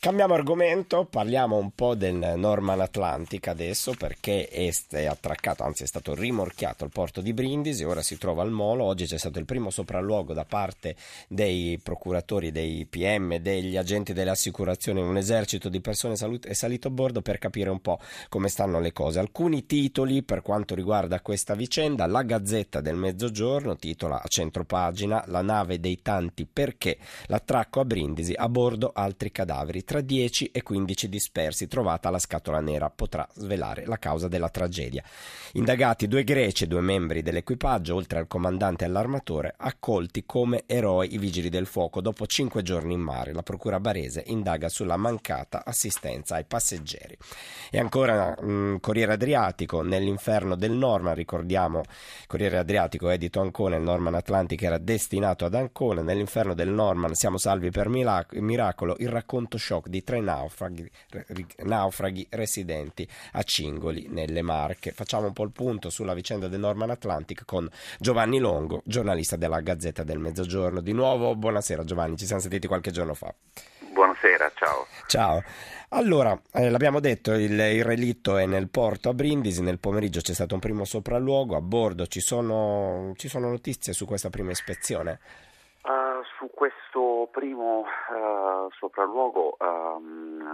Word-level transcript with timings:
Cambiamo 0.00 0.34
argomento, 0.34 1.06
parliamo 1.06 1.56
un 1.56 1.72
po' 1.72 1.96
del 1.96 2.34
Norman 2.36 2.80
Atlantic 2.80 3.48
adesso 3.48 3.94
perché 3.98 4.46
è 4.46 5.04
attraccato, 5.06 5.64
anzi 5.64 5.82
è 5.82 5.86
stato 5.88 6.14
rimorchiato 6.14 6.84
al 6.84 6.92
porto 6.92 7.20
di 7.20 7.32
Brindisi, 7.32 7.82
ora 7.82 8.00
si 8.00 8.16
trova 8.16 8.42
al 8.42 8.52
molo, 8.52 8.84
oggi 8.84 9.06
c'è 9.06 9.18
stato 9.18 9.40
il 9.40 9.44
primo 9.44 9.70
sopralluogo 9.70 10.34
da 10.34 10.44
parte 10.44 10.94
dei 11.26 11.80
procuratori, 11.82 12.52
dei 12.52 12.86
PM, 12.86 13.38
degli 13.38 13.76
agenti 13.76 14.12
delle 14.12 14.30
assicurazioni, 14.30 15.00
un 15.00 15.16
esercito 15.16 15.68
di 15.68 15.80
persone 15.80 16.14
è 16.14 16.52
salito 16.52 16.86
a 16.86 16.90
bordo 16.92 17.20
per 17.20 17.38
capire 17.38 17.68
un 17.68 17.80
po' 17.80 17.98
come 18.28 18.48
stanno 18.48 18.78
le 18.78 18.92
cose. 18.92 19.18
Alcuni 19.18 19.66
titoli 19.66 20.22
per 20.22 20.42
quanto 20.42 20.76
riguarda 20.76 21.20
questa 21.20 21.56
vicenda, 21.56 22.06
la 22.06 22.22
Gazzetta 22.22 22.80
del 22.80 22.94
Mezzogiorno 22.94 23.74
titola 23.74 24.22
a 24.22 24.28
centropagina 24.28 25.24
La 25.26 25.42
nave 25.42 25.80
dei 25.80 26.00
tanti 26.02 26.46
perché 26.46 26.98
l'attracco 27.26 27.80
a 27.80 27.84
Brindisi 27.84 28.34
a 28.36 28.48
bordo 28.48 28.92
altri 28.94 29.32
cadaveri 29.32 29.86
tra 29.88 30.02
10 30.02 30.50
e 30.52 30.62
15 30.62 31.08
dispersi. 31.08 31.66
Trovata 31.66 32.10
la 32.10 32.18
scatola 32.18 32.60
nera 32.60 32.90
potrà 32.90 33.26
svelare 33.32 33.86
la 33.86 33.96
causa 33.96 34.28
della 34.28 34.50
tragedia. 34.50 35.02
Indagati 35.52 36.06
due 36.06 36.24
greci 36.24 36.64
e 36.64 36.66
due 36.66 36.82
membri 36.82 37.22
dell'equipaggio, 37.22 37.94
oltre 37.94 38.18
al 38.18 38.26
comandante 38.26 38.84
e 38.84 38.86
all'armatore, 38.86 39.54
accolti 39.56 40.26
come 40.26 40.64
eroi 40.66 41.14
i 41.14 41.16
vigili 41.16 41.48
del 41.48 41.64
fuoco 41.64 42.02
dopo 42.02 42.26
cinque 42.26 42.60
giorni 42.60 42.92
in 42.92 43.00
mare. 43.00 43.32
La 43.32 43.42
procura 43.42 43.80
barese 43.80 44.24
indaga 44.26 44.68
sulla 44.68 44.98
mancata 44.98 45.64
assistenza 45.64 46.34
ai 46.34 46.44
passeggeri. 46.44 47.16
E 47.70 47.78
ancora 47.78 48.36
mh, 48.38 48.50
mm, 48.50 48.76
Corriere 48.80 49.14
Adriatico, 49.14 49.80
nell'inferno 49.80 50.54
del 50.54 50.72
Norman, 50.72 51.14
ricordiamo 51.14 51.80
Corriere 52.26 52.58
Adriatico 52.58 53.08
edito 53.08 53.40
Ancona, 53.40 53.76
il 53.76 53.82
Norman 53.82 54.16
Atlantic 54.16 54.60
era 54.60 54.76
destinato 54.76 55.46
ad 55.46 55.54
Ancona, 55.54 56.02
nell'inferno 56.02 56.52
del 56.52 56.68
Norman 56.68 57.14
siamo 57.14 57.38
salvi 57.38 57.70
per 57.70 57.88
miracolo, 57.88 58.94
il 58.98 59.08
racconto 59.08 59.56
shock 59.56 59.76
shock 59.78 59.88
di 59.88 60.02
tre 60.02 60.20
naufraghi, 60.20 60.90
naufraghi 61.58 62.26
residenti 62.30 63.08
a 63.32 63.42
Cingoli 63.42 64.08
nelle 64.08 64.42
Marche. 64.42 64.92
Facciamo 64.92 65.26
un 65.26 65.32
po' 65.32 65.44
il 65.44 65.52
punto 65.52 65.90
sulla 65.90 66.14
vicenda 66.14 66.48
del 66.48 66.60
Norman 66.60 66.90
Atlantic 66.90 67.44
con 67.44 67.68
Giovanni 67.98 68.38
Longo, 68.38 68.82
giornalista 68.84 69.36
della 69.36 69.60
Gazzetta 69.60 70.02
del 70.02 70.18
Mezzogiorno. 70.18 70.80
Di 70.80 70.92
nuovo, 70.92 71.34
buonasera 71.36 71.84
Giovanni, 71.84 72.16
ci 72.16 72.26
siamo 72.26 72.40
sentiti 72.40 72.66
qualche 72.66 72.90
giorno 72.90 73.14
fa. 73.14 73.32
Buonasera, 73.90 74.52
ciao. 74.54 74.86
Ciao. 75.06 75.42
Allora, 75.90 76.38
eh, 76.52 76.68
l'abbiamo 76.68 77.00
detto, 77.00 77.32
il, 77.32 77.58
il, 77.58 77.82
relitto 77.82 78.36
è 78.36 78.46
nel 78.46 78.68
porto 78.68 79.08
a 79.08 79.14
Brindisi, 79.14 79.62
nel 79.62 79.78
pomeriggio 79.78 80.20
c'è 80.20 80.34
stato 80.34 80.54
un 80.54 80.60
primo 80.60 80.84
sopralluogo, 80.84 81.56
a 81.56 81.60
bordo 81.60 82.06
ci 82.06 82.20
sono, 82.20 83.12
ci 83.16 83.28
sono 83.28 83.48
notizie 83.48 83.92
su 83.92 84.04
questa 84.04 84.28
prima 84.28 84.50
ispezione? 84.50 85.18
Uh, 86.18 86.24
su 86.36 86.50
questo 86.52 87.28
primo 87.30 87.84
uh, 87.84 88.68
sopralluogo 88.72 89.56
uh, 89.58 90.00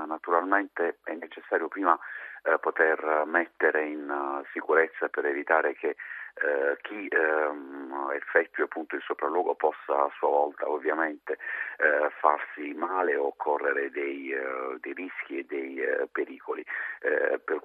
naturalmente 0.06 0.98
è 1.04 1.14
necessario 1.14 1.68
prima 1.68 1.98
eh, 2.44 2.58
poter 2.58 3.24
mettere 3.24 3.86
in 3.86 4.42
sicurezza 4.52 5.08
per 5.08 5.24
evitare 5.24 5.74
che 5.74 5.96
eh, 6.34 6.76
chi 6.82 7.06
ehm, 7.08 8.10
effettui 8.12 8.64
appunto 8.64 8.96
il 8.96 9.02
sopralluogo 9.02 9.54
possa 9.54 10.04
a 10.04 10.10
sua 10.18 10.28
volta 10.28 10.68
ovviamente 10.68 11.38
eh, 11.78 12.10
farsi 12.18 12.74
male 12.74 13.16
o 13.16 13.32
correre 13.36 13.90
dei, 13.90 14.32
eh, 14.32 14.76
dei 14.80 14.92
rischi 14.92 15.38
e 15.38 15.44
dei 15.48 15.76
pericoli, 15.76 16.08
per 16.10 16.53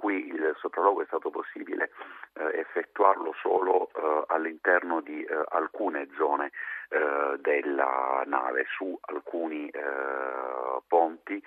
cui 0.09 0.25
il 0.25 0.55
sopralluogo 0.57 1.03
è 1.03 1.05
stato 1.05 1.29
possibile 1.29 1.91
eh, 2.33 2.59
effettuarlo 2.59 3.33
solo 3.39 3.91
all'interno 4.27 5.01
di 5.01 5.25
alcune 5.49 6.07
zone 6.17 6.51
della 6.89 8.23
nave, 8.25 8.65
su 8.75 8.97
alcuni 9.01 9.71
ponti, 10.87 11.43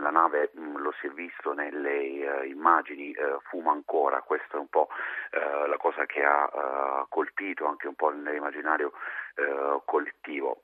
la 0.00 0.10
nave 0.10 0.50
mh, 0.54 0.62
mm, 0.62 0.76
lo 0.76 0.94
si 0.98 1.08
è 1.08 1.10
visto 1.10 1.52
nelle 1.52 2.46
immagini, 2.46 3.14
fuma 3.50 3.72
ancora, 3.72 4.22
questa 4.22 4.56
è 4.56 4.60
un 4.60 4.68
po' 4.68 4.88
la 5.30 5.76
cosa 5.76 6.06
che 6.06 6.24
ha 6.24 7.04
colpito 7.10 7.66
anche 7.66 7.86
un 7.86 7.94
po' 7.94 8.10
nell'immaginario 8.10 8.92
collettivo. 9.84 10.60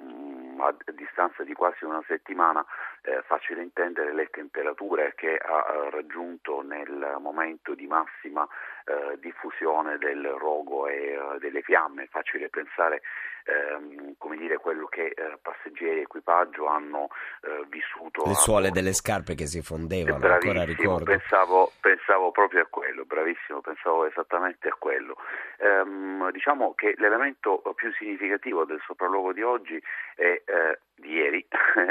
A, 0.61 0.75
distanza 0.93 1.43
di 1.45 1.53
quasi 1.53 1.85
una 1.85 2.03
settimana 2.07 2.65
è 3.01 3.21
facile 3.27 3.63
intendere 3.63 4.13
le 4.13 4.29
temperature 4.31 5.15
che 5.17 5.37
ha 5.37 5.89
raggiunto 5.91 6.63
nel 6.63 7.17
momento 7.21 7.75
di 7.75 7.87
massima 7.87 8.43
uh, 8.43 9.17
diffusione 9.19 9.99
del 9.99 10.27
rogo 10.27 10.87
e 10.87 11.19
delle 11.39 11.63
fiamme, 11.63 12.05
è 12.05 12.09
facile 12.09 12.49
pensare 12.49 13.03
ehm, 13.49 14.15
come 14.19 14.37
dire, 14.37 14.59
quello 14.59 14.87
che 14.87 15.07
eh, 15.07 15.39
passeggeri 15.41 15.99
e 15.99 16.03
equipaggio 16.03 16.67
hanno 16.67 17.09
eh, 17.43 17.65
vissuto. 17.69 18.25
Le 18.25 18.35
suole 18.35 18.71
delle 18.71 18.93
scarpe 18.93 19.35
che 19.35 19.47
si 19.47 19.63
fondevano, 19.63 20.25
ancora 20.25 20.65
ricordo. 20.65 21.05
Pensavo, 21.05 21.73
pensavo, 21.81 22.31
proprio 22.31 22.63
a 22.63 22.67
quello, 22.69 23.05
bravissimo, 23.05 23.61
pensavo 23.61 24.07
esattamente 24.07 24.69
a 24.69 24.77
quello. 24.79 25.17
Ehm, 25.59 26.31
diciamo 26.31 26.75
che 26.75 26.95
l'elemento 26.99 27.63
più 27.75 27.93
significativo 27.95 28.65
del 28.65 28.81
sopralluogo 28.87 29.33
di 29.33 29.43
oggi 29.43 29.83
è 30.15 30.43
eh, 30.49 30.79
di 30.99 31.13
ieri 31.13 31.47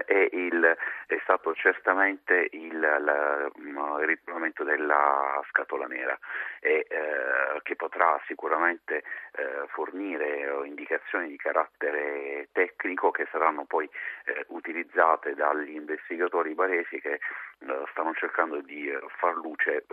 è, 0.06 0.30
il, 0.34 0.78
è, 1.08 1.20
stato 1.24 1.54
certamente 1.54 2.50
il, 2.52 2.80
la, 2.80 3.50
il 3.56 4.06
ritrovamento 4.06 4.64
della 4.64 5.42
scatola 5.50 5.86
nera 5.86 6.18
e, 6.60 6.86
eh, 6.90 7.62
che 7.64 7.76
potrà 7.76 8.20
sicuramente 8.28 9.04
eh, 9.36 9.68
fornire 9.68 10.66
indicazioni 10.66 11.30
di 11.30 11.38
carattere 11.38 12.50
tecnico 12.52 13.12
che 13.12 13.28
saranno 13.32 13.66
poi 13.66 13.90
eh, 14.26 14.46
utilizzate 14.50 15.34
dagli 15.34 15.76
investigatori 15.76 16.54
baresi 16.54 17.00
che 17.00 17.14
eh, 17.14 17.84
stanno 17.92 18.14
cercando 18.14 18.62
di 18.62 18.90
eh, 18.90 19.00
far 19.20 19.36
luce 19.36 19.78
eh, 19.78 19.84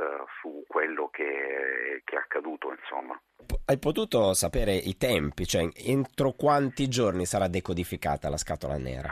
su 0.41 0.65
quello 0.67 1.09
che, 1.13 2.03
che 2.05 2.17
è 2.17 2.19
accaduto. 2.19 2.71
Insomma. 2.71 3.19
Hai 3.67 3.79
potuto 3.79 4.35
sapere 4.35 4.73
i 4.73 4.97
tempi, 4.97 5.47
cioè 5.47 5.69
entro 5.87 6.33
quanti 6.33 6.89
giorni 6.89 7.25
sarà 7.25 7.49
decodificata 7.49 8.29
la 8.29 8.37
scatola 8.37 8.54
nera? 8.79 9.11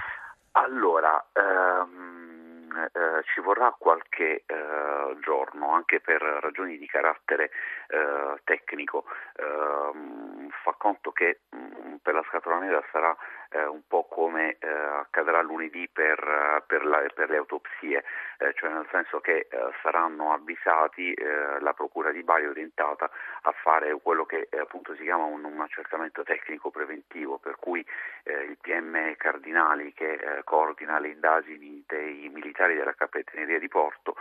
Allora, 0.53 1.25
ehm, 1.33 2.91
eh, 2.93 3.23
ci 3.33 3.41
vorrà 3.41 3.75
qualche 3.79 4.45
eh, 4.47 5.17
giorno 5.21 5.73
anche 5.73 6.01
per 6.01 6.21
ragioni 6.23 6.79
di 6.79 6.87
carattere 6.87 7.51
eh, 7.93 8.41
tecnico. 8.45 9.05
Ehm, 9.37 10.49
fa 10.63 10.75
conto 10.79 11.13
che 11.13 11.41
mh, 11.51 11.57
mm, 11.57 11.95
per 12.03 12.15
la 12.15 12.25
scatola 12.29 12.59
nera 12.59 12.83
sarà 12.91 13.17
eh, 13.51 13.67
un 13.67 13.83
po' 13.87 14.05
come 14.05 14.57
eh, 14.59 14.69
accadrà 14.69 15.43
lunedì 15.43 15.89
per, 15.93 16.19
eh, 16.19 16.63
per, 16.67 16.85
la, 16.85 17.05
per 17.15 17.29
le 17.29 17.37
autopsie, 17.37 18.03
eh, 18.39 18.53
cioè 18.55 18.71
nel 18.71 18.87
senso 18.91 19.21
che 19.21 19.47
eh, 19.51 19.73
saranno 19.83 20.33
avvisati, 20.33 21.13
eh, 21.13 21.61
la 21.61 21.73
Procura 21.75 22.11
di 22.11 22.23
Bari 22.23 22.47
orientata 22.47 23.11
a 23.43 23.53
fare 23.53 23.95
quello 24.03 24.25
che 24.25 24.49
appunto 24.59 24.95
si 24.95 25.03
chiama 25.03 25.25
un, 25.25 25.45
un, 25.45 25.61
accertamento 25.61 26.23
tecnico 26.23 26.71
preventivo, 26.71 27.39
per 27.39 27.57
cui 27.57 27.85
il 28.25 28.57
PM 28.61 29.17
Cardinali 29.17 29.93
che 29.93 30.43
coordina 30.45 30.99
le 30.99 31.09
indagini 31.09 31.83
dei 31.87 32.29
militari 32.33 32.75
della 32.75 32.95
Capitaneria 32.95 33.59
di 33.59 33.69
Porto 33.69 34.17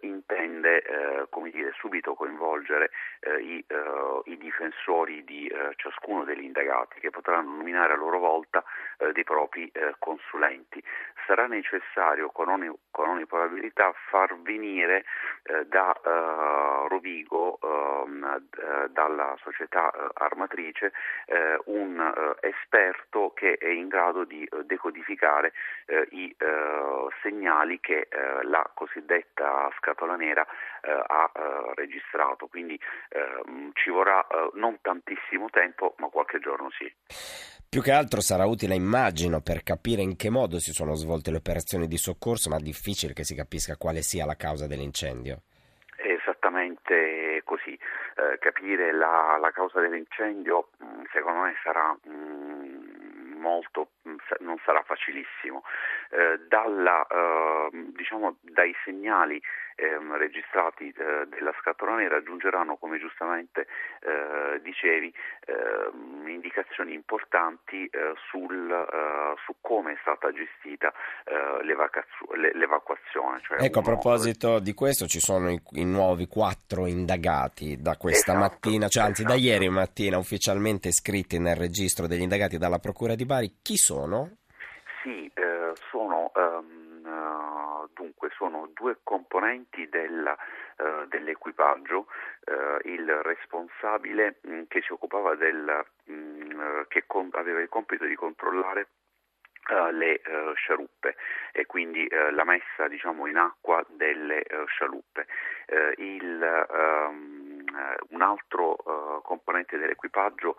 intende 0.00 0.82
dire, 1.62 1.72
subito 1.78 2.14
coinvolgere 2.14 2.90
i, 3.40 3.64
i, 4.24 4.36
difensori 4.36 5.22
di 5.24 5.50
ciascuno 5.76 6.24
degli 6.24 6.42
indagati 6.42 6.98
che 6.98 7.10
potranno 7.10 7.54
nominare 7.54 7.92
a 7.92 7.96
loro 7.96 8.18
volta 8.18 8.64
eh, 8.98 9.12
dei 9.12 9.24
propri 9.24 9.68
eh, 9.72 9.94
consulenti. 9.98 10.82
Sarà 11.26 11.46
necessario 11.46 12.30
con 12.30 12.48
ogni, 12.48 12.70
con 12.90 13.08
ogni 13.08 13.26
probabilità 13.26 13.92
far 14.08 14.36
venire 14.42 15.04
eh, 15.44 15.66
da 15.66 15.92
eh, 15.92 16.88
Rovigo, 16.88 17.58
ehm, 17.62 18.48
eh, 18.58 18.88
dalla 18.90 19.36
società 19.42 19.90
eh, 19.90 20.08
armatrice, 20.14 20.92
un 21.64 22.34
esperto 22.40 23.32
che 23.34 23.54
è 23.54 23.68
in 23.68 23.88
grado 23.88 24.24
di 24.24 24.48
decodificare 24.64 25.52
i 26.10 26.34
segnali 27.22 27.80
che 27.80 28.08
la 28.42 28.68
cosiddetta 28.74 29.70
scatola 29.78 30.16
nera 30.16 30.46
ha 30.82 31.30
registrato. 31.74 32.48
Quindi 32.48 32.78
ehm, 33.10 33.70
ci 33.74 33.90
vorrà 33.90 34.26
non 34.54 34.78
tantissimo 34.80 35.48
tempo, 35.50 35.94
ma 35.98 36.08
qualche 36.08 36.38
giorno 36.38 36.70
sì. 36.70 36.92
Più 37.72 37.80
che 37.80 37.92
altro 37.92 38.20
sarà 38.20 38.44
utile, 38.44 38.74
immagino, 38.74 39.40
per 39.40 39.62
capire 39.62 40.02
in 40.02 40.14
che 40.14 40.28
modo 40.28 40.58
si 40.58 40.72
sono 40.72 40.92
svolte 40.94 41.30
le 41.30 41.38
operazioni 41.38 41.86
di 41.86 41.96
soccorso, 41.96 42.50
ma 42.50 42.58
difficile 42.58 43.14
che 43.14 43.24
si 43.24 43.34
capisca 43.34 43.78
quale 43.78 44.02
sia 44.02 44.26
la 44.26 44.36
causa 44.36 44.66
dell'incendio. 44.66 45.40
È 45.96 46.06
esattamente 46.06 47.40
così. 47.44 47.72
Eh, 47.72 48.38
capire 48.40 48.92
la, 48.92 49.38
la, 49.40 49.50
causa 49.52 49.80
dell'incendio, 49.80 50.68
mm, 50.84 51.04
secondo 51.14 51.40
me, 51.40 51.54
sarà 51.62 51.96
mh, 52.04 52.10
mm, 52.10 53.40
molto 53.40 53.88
non 54.40 54.58
sarà 54.64 54.82
facilissimo. 54.82 55.62
Eh, 56.10 56.40
dalla, 56.48 57.06
eh, 57.06 57.68
diciamo, 57.94 58.36
dai 58.40 58.74
segnali 58.84 59.40
ehm, 59.76 60.16
registrati 60.16 60.88
eh, 60.88 61.26
della 61.26 61.54
scatola 61.60 61.96
nera 61.96 62.16
raggiungeranno, 62.16 62.76
come 62.76 62.98
giustamente 62.98 63.66
eh, 64.00 64.60
dicevi, 64.60 65.12
ehm, 65.46 66.28
indicazioni 66.28 66.94
importanti 66.94 67.86
eh, 67.86 68.12
sul, 68.28 68.70
eh, 68.70 69.34
su 69.44 69.54
come 69.60 69.92
è 69.92 69.98
stata 70.00 70.30
gestita 70.32 70.92
l'evacuazione. 71.62 73.40
Cioè 73.42 73.62
ecco, 73.62 73.78
uno... 73.78 73.88
a 73.88 73.90
proposito 73.92 74.58
di 74.58 74.74
questo 74.74 75.06
ci 75.06 75.20
sono 75.20 75.50
i, 75.50 75.60
i 75.72 75.84
nuovi 75.84 76.26
quattro 76.26 76.86
indagati 76.86 77.80
da 77.80 77.96
questa 77.96 78.32
esatto, 78.32 78.38
mattina, 78.38 78.88
cioè 78.88 79.04
anzi 79.04 79.22
esatto. 79.22 79.36
da 79.36 79.40
ieri 79.40 79.68
mattina 79.68 80.18
ufficialmente 80.18 80.88
iscritti 80.88 81.38
nel 81.38 81.56
registro 81.56 82.06
degli 82.06 82.22
indagati 82.22 82.58
dalla 82.58 82.78
Procura 82.78 83.14
di 83.14 83.24
Bari. 83.24 83.58
Chi 83.62 83.76
sono? 83.76 83.91
Sì, 85.02 85.28
eh, 85.34 85.72
sono, 85.90 86.30
um, 86.34 87.02
uh, 87.04 87.88
dunque, 87.92 88.30
sono 88.36 88.70
due 88.72 88.98
componenti 89.02 89.88
della, 89.88 90.36
uh, 90.78 91.06
dell'equipaggio, 91.08 92.06
uh, 92.46 92.88
il 92.88 93.12
responsabile 93.22 94.38
mh, 94.42 94.52
mm, 94.52 94.62
che 94.68 94.80
si 94.82 94.92
occupava 94.92 95.34
del, 95.34 95.84
mh, 96.04 96.14
mm, 96.14 96.80
che 96.86 97.02
con, 97.06 97.30
aveva 97.32 97.60
il 97.60 97.68
compito 97.68 98.04
di 98.04 98.14
controllare 98.14 98.88
le 99.92 100.20
scialuppe 100.56 101.14
e 101.52 101.66
quindi 101.66 102.08
la 102.08 102.42
messa 102.42 102.88
diciamo, 102.88 103.28
in 103.28 103.36
acqua 103.36 103.82
delle 103.90 104.44
scialuppe. 104.66 105.24
Il, 105.98 106.66
um, 106.68 107.41
un 108.10 108.22
altro 108.22 109.20
componente 109.22 109.78
dell'equipaggio 109.78 110.56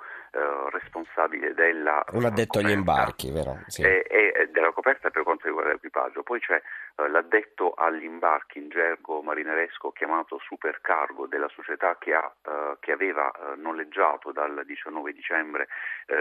responsabile 0.72 1.54
della 1.54 2.04
un 2.12 2.26
addetto 2.26 2.60
agli 2.60 2.72
imbarchi 2.72 3.32
vero? 3.32 3.60
Sì. 3.68 3.84
E, 3.84 4.06
e, 4.10 4.50
della 4.52 4.72
coperta 4.72 5.10
per 5.10 5.24
quanto 5.24 5.48
riguarda 5.48 5.72
l'equipaggio 5.72 6.24
poi 6.24 6.40
c'è 6.40 6.62
l'addetto 6.96 7.74
agli 7.74 8.04
imbarchi 8.04 8.60
in 8.60 8.70
gergo 8.70 9.22
marineresco 9.22 9.92
chiamato 9.92 10.40
supercargo 10.40 11.28
della 11.28 11.50
società 11.50 11.98
che, 12.00 12.14
ha, 12.14 12.32
che 12.80 12.92
aveva 12.92 13.32
noleggiato 13.58 14.32
dal 14.32 14.64
19 14.66 15.14
dicembre 15.14 15.68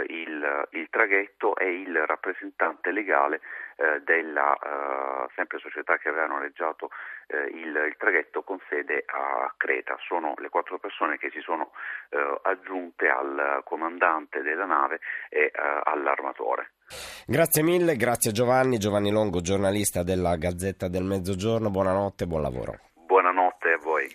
il, 0.09 0.69
il 0.71 0.89
traghetto 0.91 1.57
e 1.57 1.81
il 1.81 2.07
rappresentante 2.07 2.91
legale 2.91 3.41
eh, 3.77 4.01
della 4.05 4.55
eh, 4.55 5.29
sempre 5.35 5.59
società 5.59 5.97
che 5.97 6.09
aveva 6.09 6.27
noleggiato 6.27 6.91
eh, 7.27 7.45
il, 7.55 7.75
il, 7.75 7.97
traghetto 7.97 8.43
con 8.43 8.61
sede 8.69 9.03
a 9.07 9.53
Creta. 9.57 9.97
Sono 10.07 10.35
le 10.39 10.49
quattro 10.51 10.79
persone 10.83 11.17
che 11.17 11.31
si 11.31 11.41
sono 11.41 11.71
eh, 12.11 12.41
aggiunte 12.43 13.09
al 13.09 13.63
comandante 13.63 14.43
della 14.43 14.67
nave 14.67 14.99
e 15.31 15.45
eh, 15.45 15.53
all'armatore. 15.85 16.73
Grazie 17.25 17.63
mille, 17.63 17.95
grazie 17.95 18.33
Giovanni, 18.33 18.79
Giovanni 18.79 19.13
Longo, 19.13 19.41
giornalista 19.41 20.03
della 20.03 20.35
Gazzetta 20.37 20.89
del 20.89 21.05
Mezzogiorno, 21.05 21.71
buonanotte 21.71 22.25
e 22.25 22.27
buon 22.27 22.43
lavoro. 22.43 22.79
Buonanotte 23.07 23.73
a 23.73 23.79
voi. 23.79 24.11